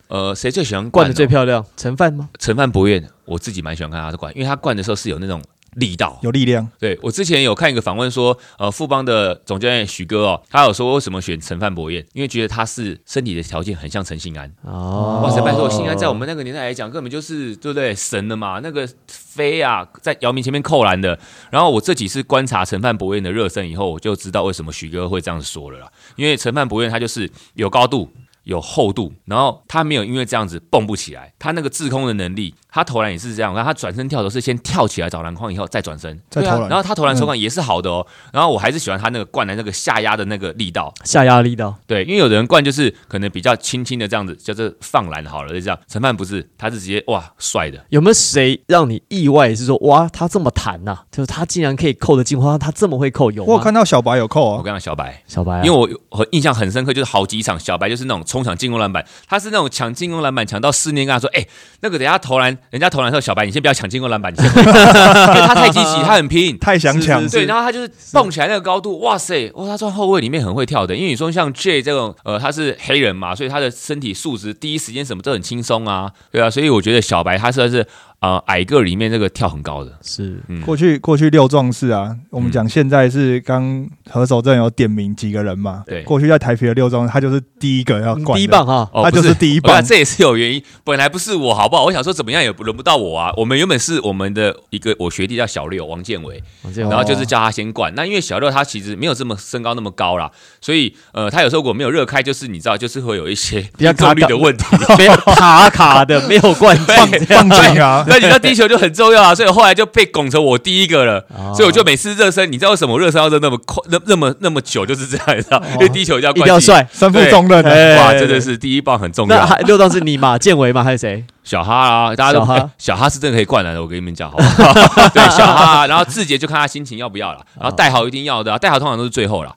[0.09, 1.65] 呃，谁最喜欢灌的最漂亮？
[1.77, 2.27] 陈范吗？
[2.39, 5.41] 陈范不愿，我自己蛮喜欢看他的灌，因为他灌的时候是有那种
[5.75, 6.67] 力道，有力量。
[6.79, 14.51] 对我之前有看一个访问说，呃，富邦的总教练许哥哦，他有说为什么选陈范博彦，因为觉得他是身体的条件很像陈信安。
[14.63, 21.19] 哦，哇塞，拜托，信安在我们那个年代来讲，根本就是对不对神的嘛，那个飞啊，在姚明前面扣篮的。
[21.51, 28.11] 然后我这几次观察陈范博彦的热身以后，我就知道为什么许哥会这样说了啦，因为陈范博彦他就是有高度。
[28.47, 45.77] 有厚度，然后他没有因为这样子蹦不起来，他那个制空的能力，他投篮也是这样，然后他转身跳投是先跳起来找篮筐，以后再转身再投篮，然后他投篮手感也是好的哦，然后我还是喜欢他那个灌篮那个下压的那个力道，下压力道，对，因为有的人灌就是可能比较轻轻的这样子，就是放篮好了，就这样。
[45.87, 47.83] 陈范不是，他是直接哇帅的。
[47.89, 50.99] 有没有谁让你意外是说哇他这么弹呐？
[51.11, 53.43] 就是他竟然可以扣得进，花，他这么会扣有？
[53.43, 58.47] 我看到小白有扣啊，我看到小白，小白，因为我我印象很深刻，就是好几场小白就是那种冲。
[58.47, 61.45] 抢进攻篮板，他是那种抢进攻篮板抢到四年跟他说，哎，
[61.81, 77.85] 那个等下投篮，人家投篮的时候，小白你先不要抢进攻篮板，你先，因 为他太积极，他很拼，太想抢，对，然后他就是蹦起来那个高度，哇塞，哇，他算后卫里面很会跳的，因为你说像 J 这种，呃，他是黑人嘛，所以他的身体素质第一时间什么都很轻松啊，对啊，所以我觉得小白他算是。
[78.19, 80.41] 啊，矮个里面那个跳很高的，是。
[80.65, 85.83] 过去过去六壮士啊，我们讲现在是刚何守正有点名几个人嘛？
[85.85, 90.63] 对，过去在台北的六壮，他就是第一个要第一棒哈，他就是第一棒，这也是有原因。
[90.83, 91.85] 本来不是我好不好？
[91.85, 93.31] 我想说怎么样也轮不到我啊。
[93.37, 96.41] 我们原本是我们的一个我学弟叫小六王建伟，
[96.75, 97.93] 然后就是叫他先灌。
[97.95, 104.65] 那因为小六他其实没有这么身高那么高啦，所以呃，他有时候如果没有热开，就是你知道，就是会有一些比较卡率的问题，
[104.97, 108.05] 没有卡卡的，没有灌 放放进啊。
[108.07, 108.87] 那你知道第一球就很。
[108.97, 115.61] 重要啊，所以后来就被拱成我第一个了，所以我就每次热身，你知道为什么热身要热那么快、那那么那么久，就是这样，你知道？
[115.73, 117.63] 因为第一球要一定要帅，身负重任，
[117.97, 119.45] 哇，真的是第一棒很重要。
[119.45, 120.35] 那六棒是你嘛？
[120.35, 120.83] 建伟嘛？
[120.83, 121.23] 还是谁？
[121.43, 124.73] 小哈啊，大家都小哈是真的可以灌篮的，我跟你们讲，好不好？
[125.13, 129.53] 对，小哈，然后志杰就看他心情要不要了，然后戴豪一定要的，戴豪通常都是最后了，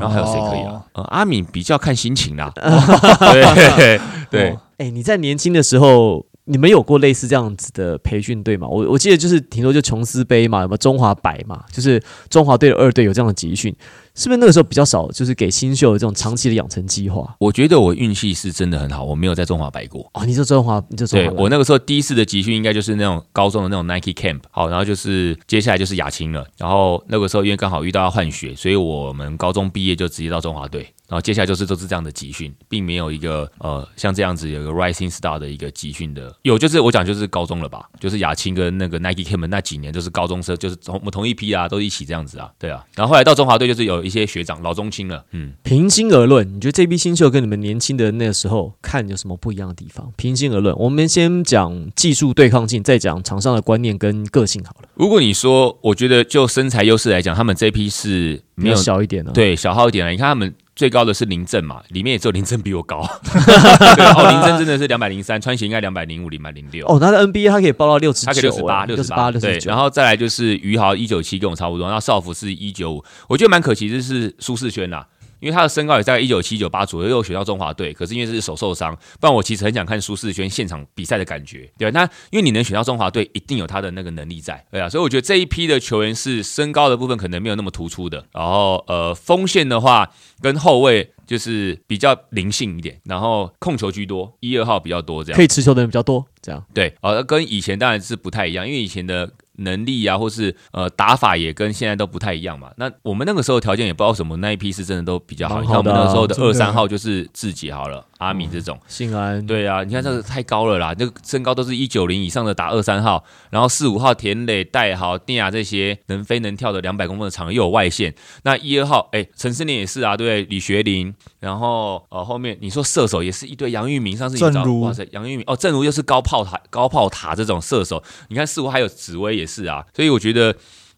[0.00, 0.80] 然后还有谁可以啊？
[0.92, 6.24] 呃，阿敏比较看心情啦， 对对，哎，你在年轻的时候。
[6.46, 8.68] 你们有过类似这样子的培训队吗？
[8.68, 11.64] 我我记得就是挺多，就琼斯杯嘛，有没有中华白嘛？
[11.72, 13.74] 就是中华队的二队有这样的集训。
[14.16, 17.34] 是不是那个时候比较少，就是给新秀的这种长期的养成计划？
[17.40, 20.08] 我觉得我运气是真的很好，我没有在中华白过。
[20.12, 26.46] 哦，你说中华，你就对我那个时候第一次的集训应该就是那种高中的那种 Nike Camp，好，然后就是接下来就是亚青了。
[26.56, 30.86] 然后那个时候因为刚好遇到要换血，所以我们高中毕业就直接到中华队。
[31.08, 36.34] 然后接下来就是都是这样的集训，并没有一个呃像这样子有一个 Rising Star 的一个集训的。
[36.42, 42.82] 有就是我讲就是高中了吧，就是亚青跟那个 Nike Camp 那几年就是高中生，就是同我们同一批啊，都一起这样子啊，对啊。
[42.94, 44.84] 然后后来到中华队就是有一些学长老中。
[44.94, 50.12] 青了，嗯，平心而论，你觉得这批新秀跟你们年轻的那个时候看有什么不一样的地方？
[50.14, 54.88] 平心而论，我们先讲技术对抗性，再讲场上的观念跟个性好了。
[54.94, 60.12] 如果你说，我觉得就身材优势来讲，他们这批是没有小一点的，对，小号一点了。
[60.12, 60.54] 你看他们。
[60.76, 62.98] 最高的是林正嘛，里面也只有林正比我高。
[63.00, 66.86] 哦，林正真的是两百零三，穿鞋应该两百零五、两百零六。
[66.88, 69.70] 哦，他的 NBA 他可以报到六十，他可以六十八、六十八、六十九。
[69.70, 71.86] 然后再来就是于豪一九七，跟我差不多。
[71.86, 75.04] 然后少福是一九五，我觉得蛮可惜，就是舒适圈呐。
[75.44, 82.00] 因为他的身高也在一九七九八左右，又选到中华队，可是因为是手受伤，不然我其实很想看舒适圈现场比赛的感觉，对吧？
[82.00, 99.30] 那因为你能选到中华队，一定有他的那个能力在，对啊，所以我觉得这一批的球员是身高的部分可能没有那么突出的，然后呃，锋线的话跟后卫就是比较灵性一点，然后控球居多，一二号比较多，这样可以持球的人比较多，这样对，呃，跟以前当然是不太一样，因为以前的。
[99.56, 102.70] 能力啊，或是呃打法也跟现在都不太一样嘛。
[102.76, 105.60] 那我们那个时候条件也不知道什么，那一批是真的都比较好。
[105.60, 108.04] 你看我们那时候的二三号就是自己好了。
[108.24, 109.44] 阿米这种，信安。
[109.46, 130.56] 对啊，你看这个太高了啦，那个身高都是一九零以上的打二三号，然后四五号田磊、戴豪、丁雅这些能飞能跳的两百公分的长又有外线，那一二号哎，陈思念也是啊，对李学林，然后呃后面你说射手也是一堆杨玉明，上次你哇塞，杨玉明哦，正如又是高炮塔高炮塔这种射手，你看四五还有紫薇也是啊，所以我觉得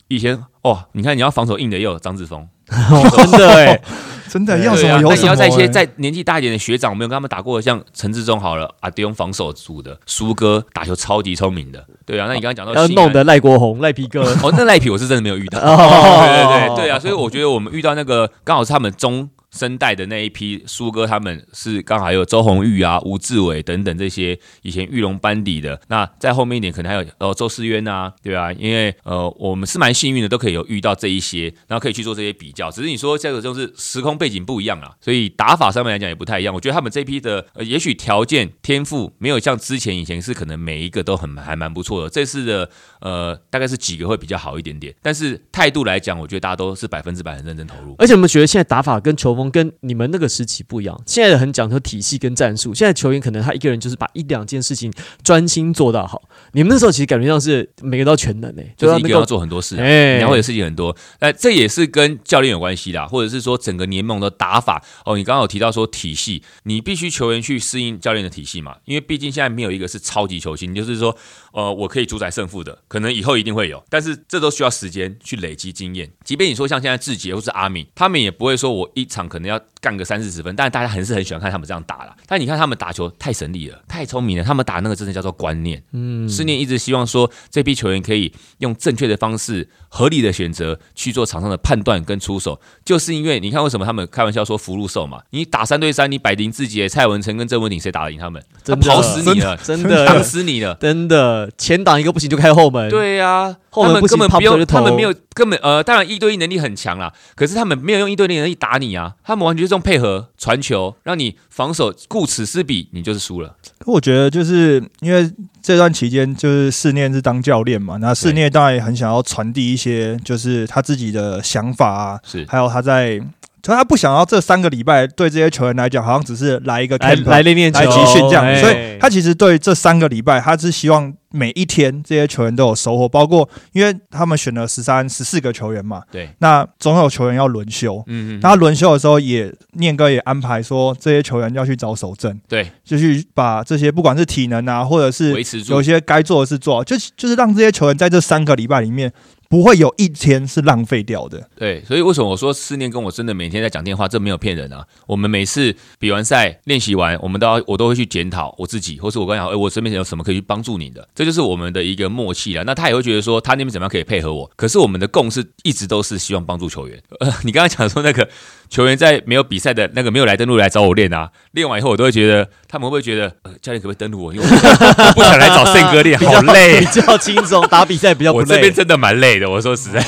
[0.09, 2.49] 以前哦，你看你要防守硬的也有张志峰。
[2.69, 3.81] 真的哎，
[4.29, 5.15] 真的要什么有什么。
[5.15, 12.27] 你要在一些在年纪大一点的学长，我没有跟他们打过，像陈志忠好了，阿迪用防守组的，苏哥打球超级聪明的，对啊。
[12.29, 15.61] 那你刚刚讲到要弄的赖国宏、赖皮哥，哦，那赖皮我是真的没有遇到。
[15.63, 19.31] 对对对对啊，所以我觉得我们遇到那个刚好是他们中。
[19.57, 25.81] 声带的那一批苏哥，他们是刚好有周鸿祎啊、吴志伟等等这些以前玉龙班底的。
[25.89, 32.71] 那在后面一点，可能还有呃周思渊啊，对啊，因为呃我们是蛮幸运的，都可以有遇到这一些，然后可以去做这些比较。
[32.71, 36.55] 只是你说这个就是时空背景不一样啊，所以打法上面来讲也不太一样。
[36.55, 42.11] 我觉得他们这批的呃，也许条件天赋没有像之前以前是可能每一个都很还蛮不错的。
[42.11, 42.69] 这次的
[43.01, 47.95] 呃大概是几个会比较好一点点，但是态度来讲，我觉得大家都是百分之百很认真投入。
[47.99, 49.46] 而且我们觉得现在打法跟球风。
[49.51, 52.75] 跟你们那个时期不一样，现在的很讲究体系跟战术。
[52.75, 56.29] 现在球员可能他一个人就是把一两件事情专心做到好。
[56.53, 60.95] 你们那时候其实感觉上是每个都全能诶，就是一个要做很多事，你要会的事情很多。
[61.21, 65.17] 那这也是跟教练有关系啦，或者是说整个联盟的打法哦。
[65.17, 71.17] 你刚刚有提到说体系，你必须球员去适应教练的体系嘛，因为毕竟现在没有一个是超级球星，就是说
[71.53, 76.11] 呃我可以主宰胜负的，可能以后一定会有，但是这都需要时间去累积经验。
[76.25, 79.36] 即便你说像现在志杰或是阿敏，他们也不会说我一场可。
[79.37, 82.17] 可能要干个三四十分，但是大家还是很喜欢看他们这样打了。
[82.27, 85.83] 但你看他们打球太神力了，太聪明了，他们打那个真的叫做观念。
[85.93, 95.21] 嗯，思念一直希望说这批球员可以用正确的方式、合理的选择去做场上的判断跟出手，就是因为你看为什么他们开玩笑说福禄寿嘛？
[95.31, 98.43] 你打三对三，你百灵自己、蔡文成跟郑文鼎谁打得赢他们？
[98.65, 102.89] 他跑死你了，真的挡死你了，真的前挡一个不行就开后门。
[102.89, 113.57] 对呀，后门根本不用，他们没有根本呃，当然一对一能力很强啦，可是他们没有用一对一能力打你啊，他们完全是用配合传球，让你防守顾此失彼，你就是输了。
[113.85, 123.21] 我觉得就是因为这段期间就是四念是当教练嘛，那四念当然也很想要传递一些就是他自己的想法啊，是还有他在。
[123.67, 128.57] 所以他不想要这三个礼拜对这些球员来讲，好像只是来一个来来练练来集训这样。
[128.61, 133.09] 所以他其实对这三个礼拜，他是希望每一天这些球员都有收获。
[133.09, 138.01] 包括因为他们选了十三、十四个球员嘛，对，那总有球员要轮休。
[138.07, 138.41] 嗯嗯。
[138.41, 145.35] 那轮休的时候，也念哥也安排说，这些球员要去找守正，对，就去把这些不管是体能啊，或者是
[145.69, 149.13] 有些该做的事做，就就是让这些球员在这三个礼拜里面。
[149.49, 151.49] 不会有一天是浪费掉的。
[151.57, 154.85] 对，所以为什么我说思念跟我真的每天在讲电话，这没有骗人啊。
[155.07, 162.65] 我们每次比完赛、练习完，我们都要我都会去检讨我自己，或是我跟他讲，哎，我身边有什么可以去帮助你的，这就是我们的一个默契了。
[162.65, 164.51] 那他也会觉得说，他那边怎么样可以配合我。
[164.57, 167.01] 可是我们的共识一直都是希望帮助球员。
[167.21, 168.29] 呃， 你刚刚讲说那个
[168.69, 174.35] 球员在没有比赛的那个没有来登录来找我练啊，练完以后我都会觉得，他们会不会觉得，呃，教练可不可以登录我？
[174.35, 178.45] 因为我不想来找胜哥练， 好累，比较轻松，打比赛比较不累。
[178.45, 180.01] 我这边真的蛮累我说实在。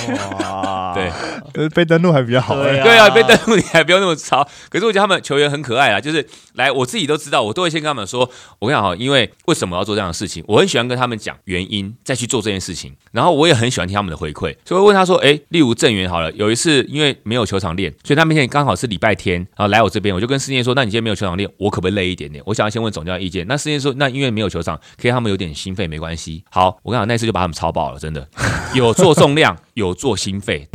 [0.98, 2.54] 对，呃，被登录还比较好。
[2.54, 4.46] 对啊，被登录你还不用那么吵。
[4.68, 12.94] 可是我觉得他们球员很可爱啊，就是来，我自己都知道，我都会先跟他们说，我跟你讲哈，因为为什么要做这样的事情，我很喜欢跟他们讲原因，再去做这件事情。
[13.12, 22.42] 然后我也很喜欢听他们的回馈，所以问他说，哎，例如郑源好了，有一次因为没有球场练，所以他明天刚好是礼拜天，然后来我这边，我就跟思念说，那你今天没有球场练，我可不可以累一点点？
[22.46, 23.46] 我想要先问总教练意见。
[23.46, 26.44] 那思念说，那因为没有球场，可以他们有点心肺没关系。
[26.50, 28.26] 好，我跟你讲，那次就把他们超爆了，真的
[28.74, 30.66] 有做重量，有做心肺。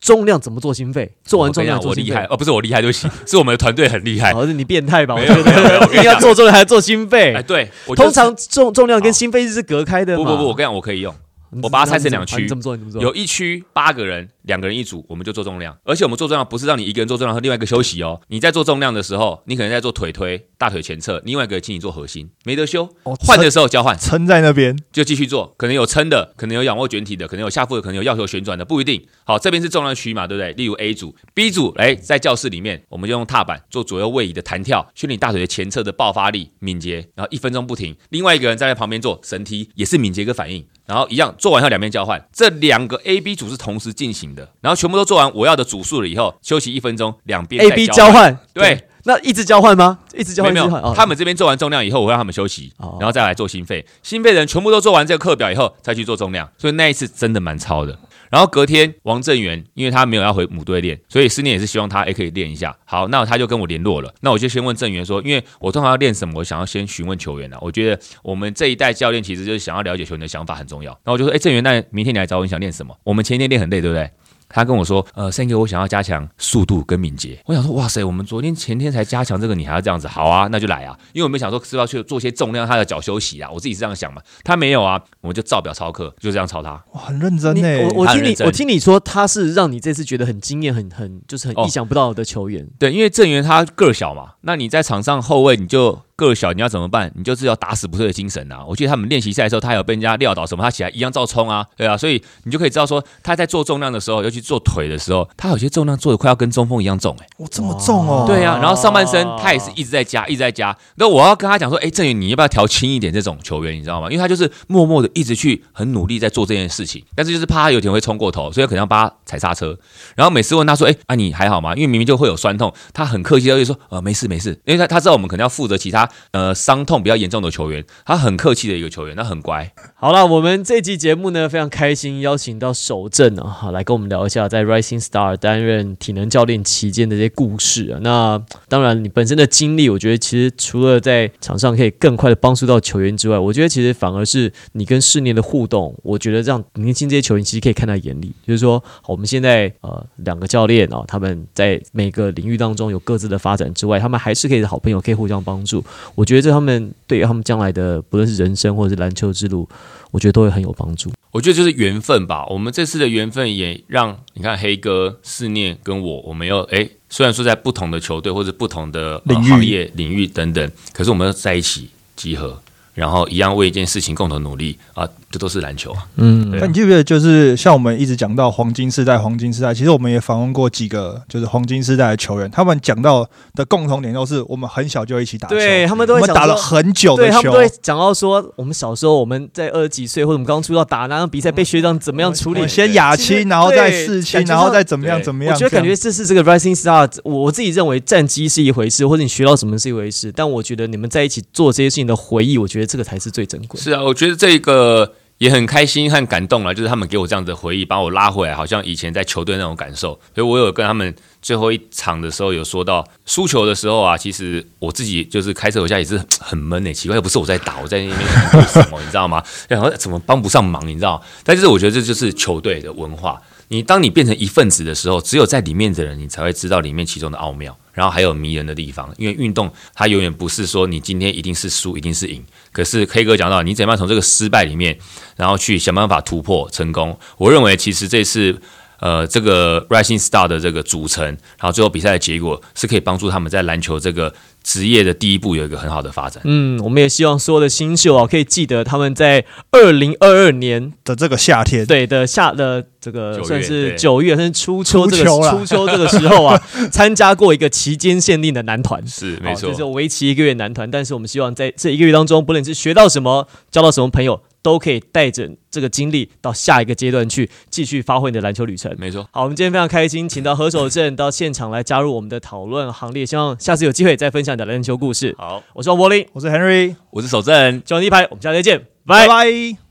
[0.00, 1.10] 重量怎么做心肺？
[1.24, 4.32] 做完重量我厉害哦，不是我厉害对不起， 是我们的团队很厉害。
[4.32, 5.14] 哦，是你变态吧？
[5.16, 7.34] 没有没有没有，一定要做重量还是做心肺？
[7.34, 10.16] 哎，对，通常重重量跟心肺是隔开的。
[10.16, 11.14] 不不不，我跟你讲，我可以用。
[11.62, 12.76] 我把它拆成两区，怎么做？
[12.76, 13.00] 怎么做？
[13.02, 15.76] 有一区八个人，两个人一组，我们就做重量。
[15.84, 18.20] 而且我们做重量不是让你一个人做重量和另外一个休息哦。
[18.28, 22.88] 你在做重量的时候，你可能在做腿推、大腿前侧，另外一个请你做核心，没得休。
[23.04, 25.54] 换的时候交换，撑在那边就继续做。
[25.56, 29.06] 可能有撑的，可能有仰卧卷体的，可能有下腹的，可能有要求旋转的，不一定。
[29.24, 30.52] 好，这边是重量区嘛，对不对？
[30.52, 37.96] 例如 A 组、B 组，哎，在教室里面，我们就用踏板做左右位移的弹跳，训练大腿的前侧的爆发力、敏捷，然后一分钟不停。
[38.10, 40.64] 另外一个人站在旁边做绳梯，也是敏捷跟反应。
[40.86, 49.98] 然后一样做完后两边交换，这两个 A B 组是同时进行的，然后全部都做完我要的组数了以后，休息一分钟，两边 A B 交换，对，那一直交换吗？
[50.14, 50.94] 一直交换没有？
[50.94, 57.98] 他们这边做完重量以后，我让他们休息，然后再来做心肺，心肺人全部都做完这个课表以后，再去做重量，所以那一次真的蛮超的。
[58.30, 62.76] 然后隔天，王正元因为他没有要回母队练，所以思念也是希望他也可以练一下。
[62.84, 64.12] 好，那他就跟我联络了。
[64.20, 67.58] 那我就先问正元说，因为我通常要练什么，我想要先询问球员啊。
[67.60, 70.98] 我觉得我们这一代教练其实就是想要了解球员的想法很重要。
[71.04, 72.96] 那我就说，哎，正元，那明天你来找我，你想练什么？
[73.04, 74.10] 我们前一天练很累，对不对？
[74.48, 80.06] 他跟我说：“呃，三哥，我想要加强速度跟敏捷。”我想说：“哇塞，我们昨天前天才加强这个，你还要这样子？
[80.06, 80.96] 好啊，那就来啊！
[81.12, 83.50] 因为我们想说是要去做些重量，他的脚休息啊。
[83.50, 84.22] 我自己是这样想嘛。
[84.44, 86.70] 他没有啊，我们就照表操课，就这样操他。
[86.92, 87.88] 哇，很认真呢。
[87.88, 92.68] 我我听你，我听你说他是让你这次觉得很惊艳，很很就是很意想不到的球员。
[92.78, 96.05] 对，因为郑源他个小嘛，那你在场上后卫你就。
[96.16, 97.12] 个小你要怎么办？
[97.14, 98.64] 你就是要打死不退的精神呐！
[98.66, 108.24] 我记得他们练习赛的时候，他有被人家撂倒什么，他起来一样照冲啊，对啊，所以你就可以知道说他在做重量的时候，尤其做腿的时候，他有些重量做的快要跟中锋一样重哎，哇，这么重哦！
[108.26, 110.76] 对啊，然后上半身他也是一直在加，一直在加。
[110.96, 113.12] 那我要跟他讲说，哎，郑宇，你要不要调轻一点？
[113.12, 114.08] 这种球员你知道吗？
[114.10, 119.78] 因为他就是默默的一直去很努力在做这件事情，但是就是怕他有一天会冲过头，所以可能要帮他踩刹车。
[120.14, 121.74] 然后每次问他说，哎，啊你还好吗？
[121.74, 126.86] 因为明明就会有酸痛，他很客气的就说，呃，没事没事，因为他他知道我们可能要负责其他呃伤。
[126.86, 129.68] 痛比较严重的球员，他很客气的一个球员，他很乖。
[129.96, 137.98] 好了，我们这期节目呢非常开心，邀请到守正啊，好来跟我们聊一下在 Rising Star 担任体能教练期间的这些故事啊。
[138.02, 148.32] 那当然，你本身的经历，我觉得其实除了在场上可以更快的帮助到球员之外，我觉得其实反而是你跟世年的互动，我觉得让年轻这些球员其实可以看在眼里。
[148.46, 155.82] 就是说，我们现在呃两个教练啊，他们在每个领域当中有各自的发展之外，他们还是可以是好朋友，可以互相帮助。
[156.14, 156.92] 我觉得这他们。
[157.06, 159.68] 对于他们将来的不论是人生或者是篮球之路，
[160.10, 161.12] 我觉得都会很有帮助。
[161.30, 162.44] 我觉得就是缘分吧。
[162.46, 172.60] 我们这次的缘分也让你看黑哥、思念跟我，我们要哎虽然说在不同的球队或者不同的行业领域等等，可是我们要在一起集合。
[172.96, 176.06] 然后一样为一件事情共同努力啊，这都是篮球啊。
[176.16, 195.52] 嗯，那你记不记得，就是像我们一直讲到黄金时代，黄金时代，其实我们也访问过几个就是黄金时代的球员，他们讲到的共同点都是我们很小就一起打球，对他们都会打了很久的球，他们都会讲到说，我们小时候我们在二十几岁或者我们刚出道打那场比赛，被学长怎么样处理，先亚青，然后再四青，然后再怎么样怎么样。
[195.52, 203.80] 我觉得感觉这是这个 Rising Star，我自己认为战绩是一回事，或者你学到什么是一回事，但我觉得你们在一起做这些事情的回忆，我觉得这个才是最珍贵。
[203.80, 210.18] 是啊，我觉得这个也很开心和感动了，就是他们给我这样的回忆，把我拉回来，好像以前在球队那种感受。
[210.34, 218.98] 所以我有跟他们最后一场的时候有说到，输球的时候啊，其实我自己就是开车回家也是很闷诶，奇怪，又不是我在打，我在那边什么？
[219.00, 219.42] 你知道吗？
[219.68, 220.86] 然后怎么帮不上忙？
[220.86, 221.22] 你知道？
[221.44, 223.40] 但是我觉得这就是球队的文化。
[223.68, 229.12] 你当你变成一份子的时候，只有在里面的人，你才会知道里面其中的奥妙，然后还有迷人的地方。
[229.18, 232.44] 因为运动它永远不是说你今天一定是输，一定是赢。
[232.70, 234.96] 可是 K 哥讲到，你怎么样从这个失败里面，
[235.36, 237.18] 然后去想办法突破成功？
[237.38, 238.56] 我认为其实这次
[239.00, 244.34] 呃这个 Rising Star 的这个组成，然后最后比赛的结果，是可以帮助他们在篮球这个。
[244.66, 246.42] 职业的第一步有一个很好的发展。
[246.44, 256.60] 嗯，我们也希望所有的新秀啊，可以记得他们在二零二二年的这个夏天，对的夏的这个算是九月，甚至初秋这个初秋这个时候啊，
[256.90, 260.90] 参加过一个期间限定的男团，是没错，就是为期一个月男团。
[260.90, 264.42] 但是我们希望在这一个月当中，不论是学到什么，交到什么朋友。
[264.66, 268.92] 都可以带着这个经历到下一个阶段去继续发挥你的篮球旅程。
[268.98, 273.24] 没错，好，我们今天非常开心，请到何守正到现场来加入我们的讨论行列。
[273.24, 275.36] 希望下次有机会再分享你的篮球故事。
[275.38, 279.85] 好，我是王柏林，我是 Henry，我是守正，九一排，我们下次再见，拜拜。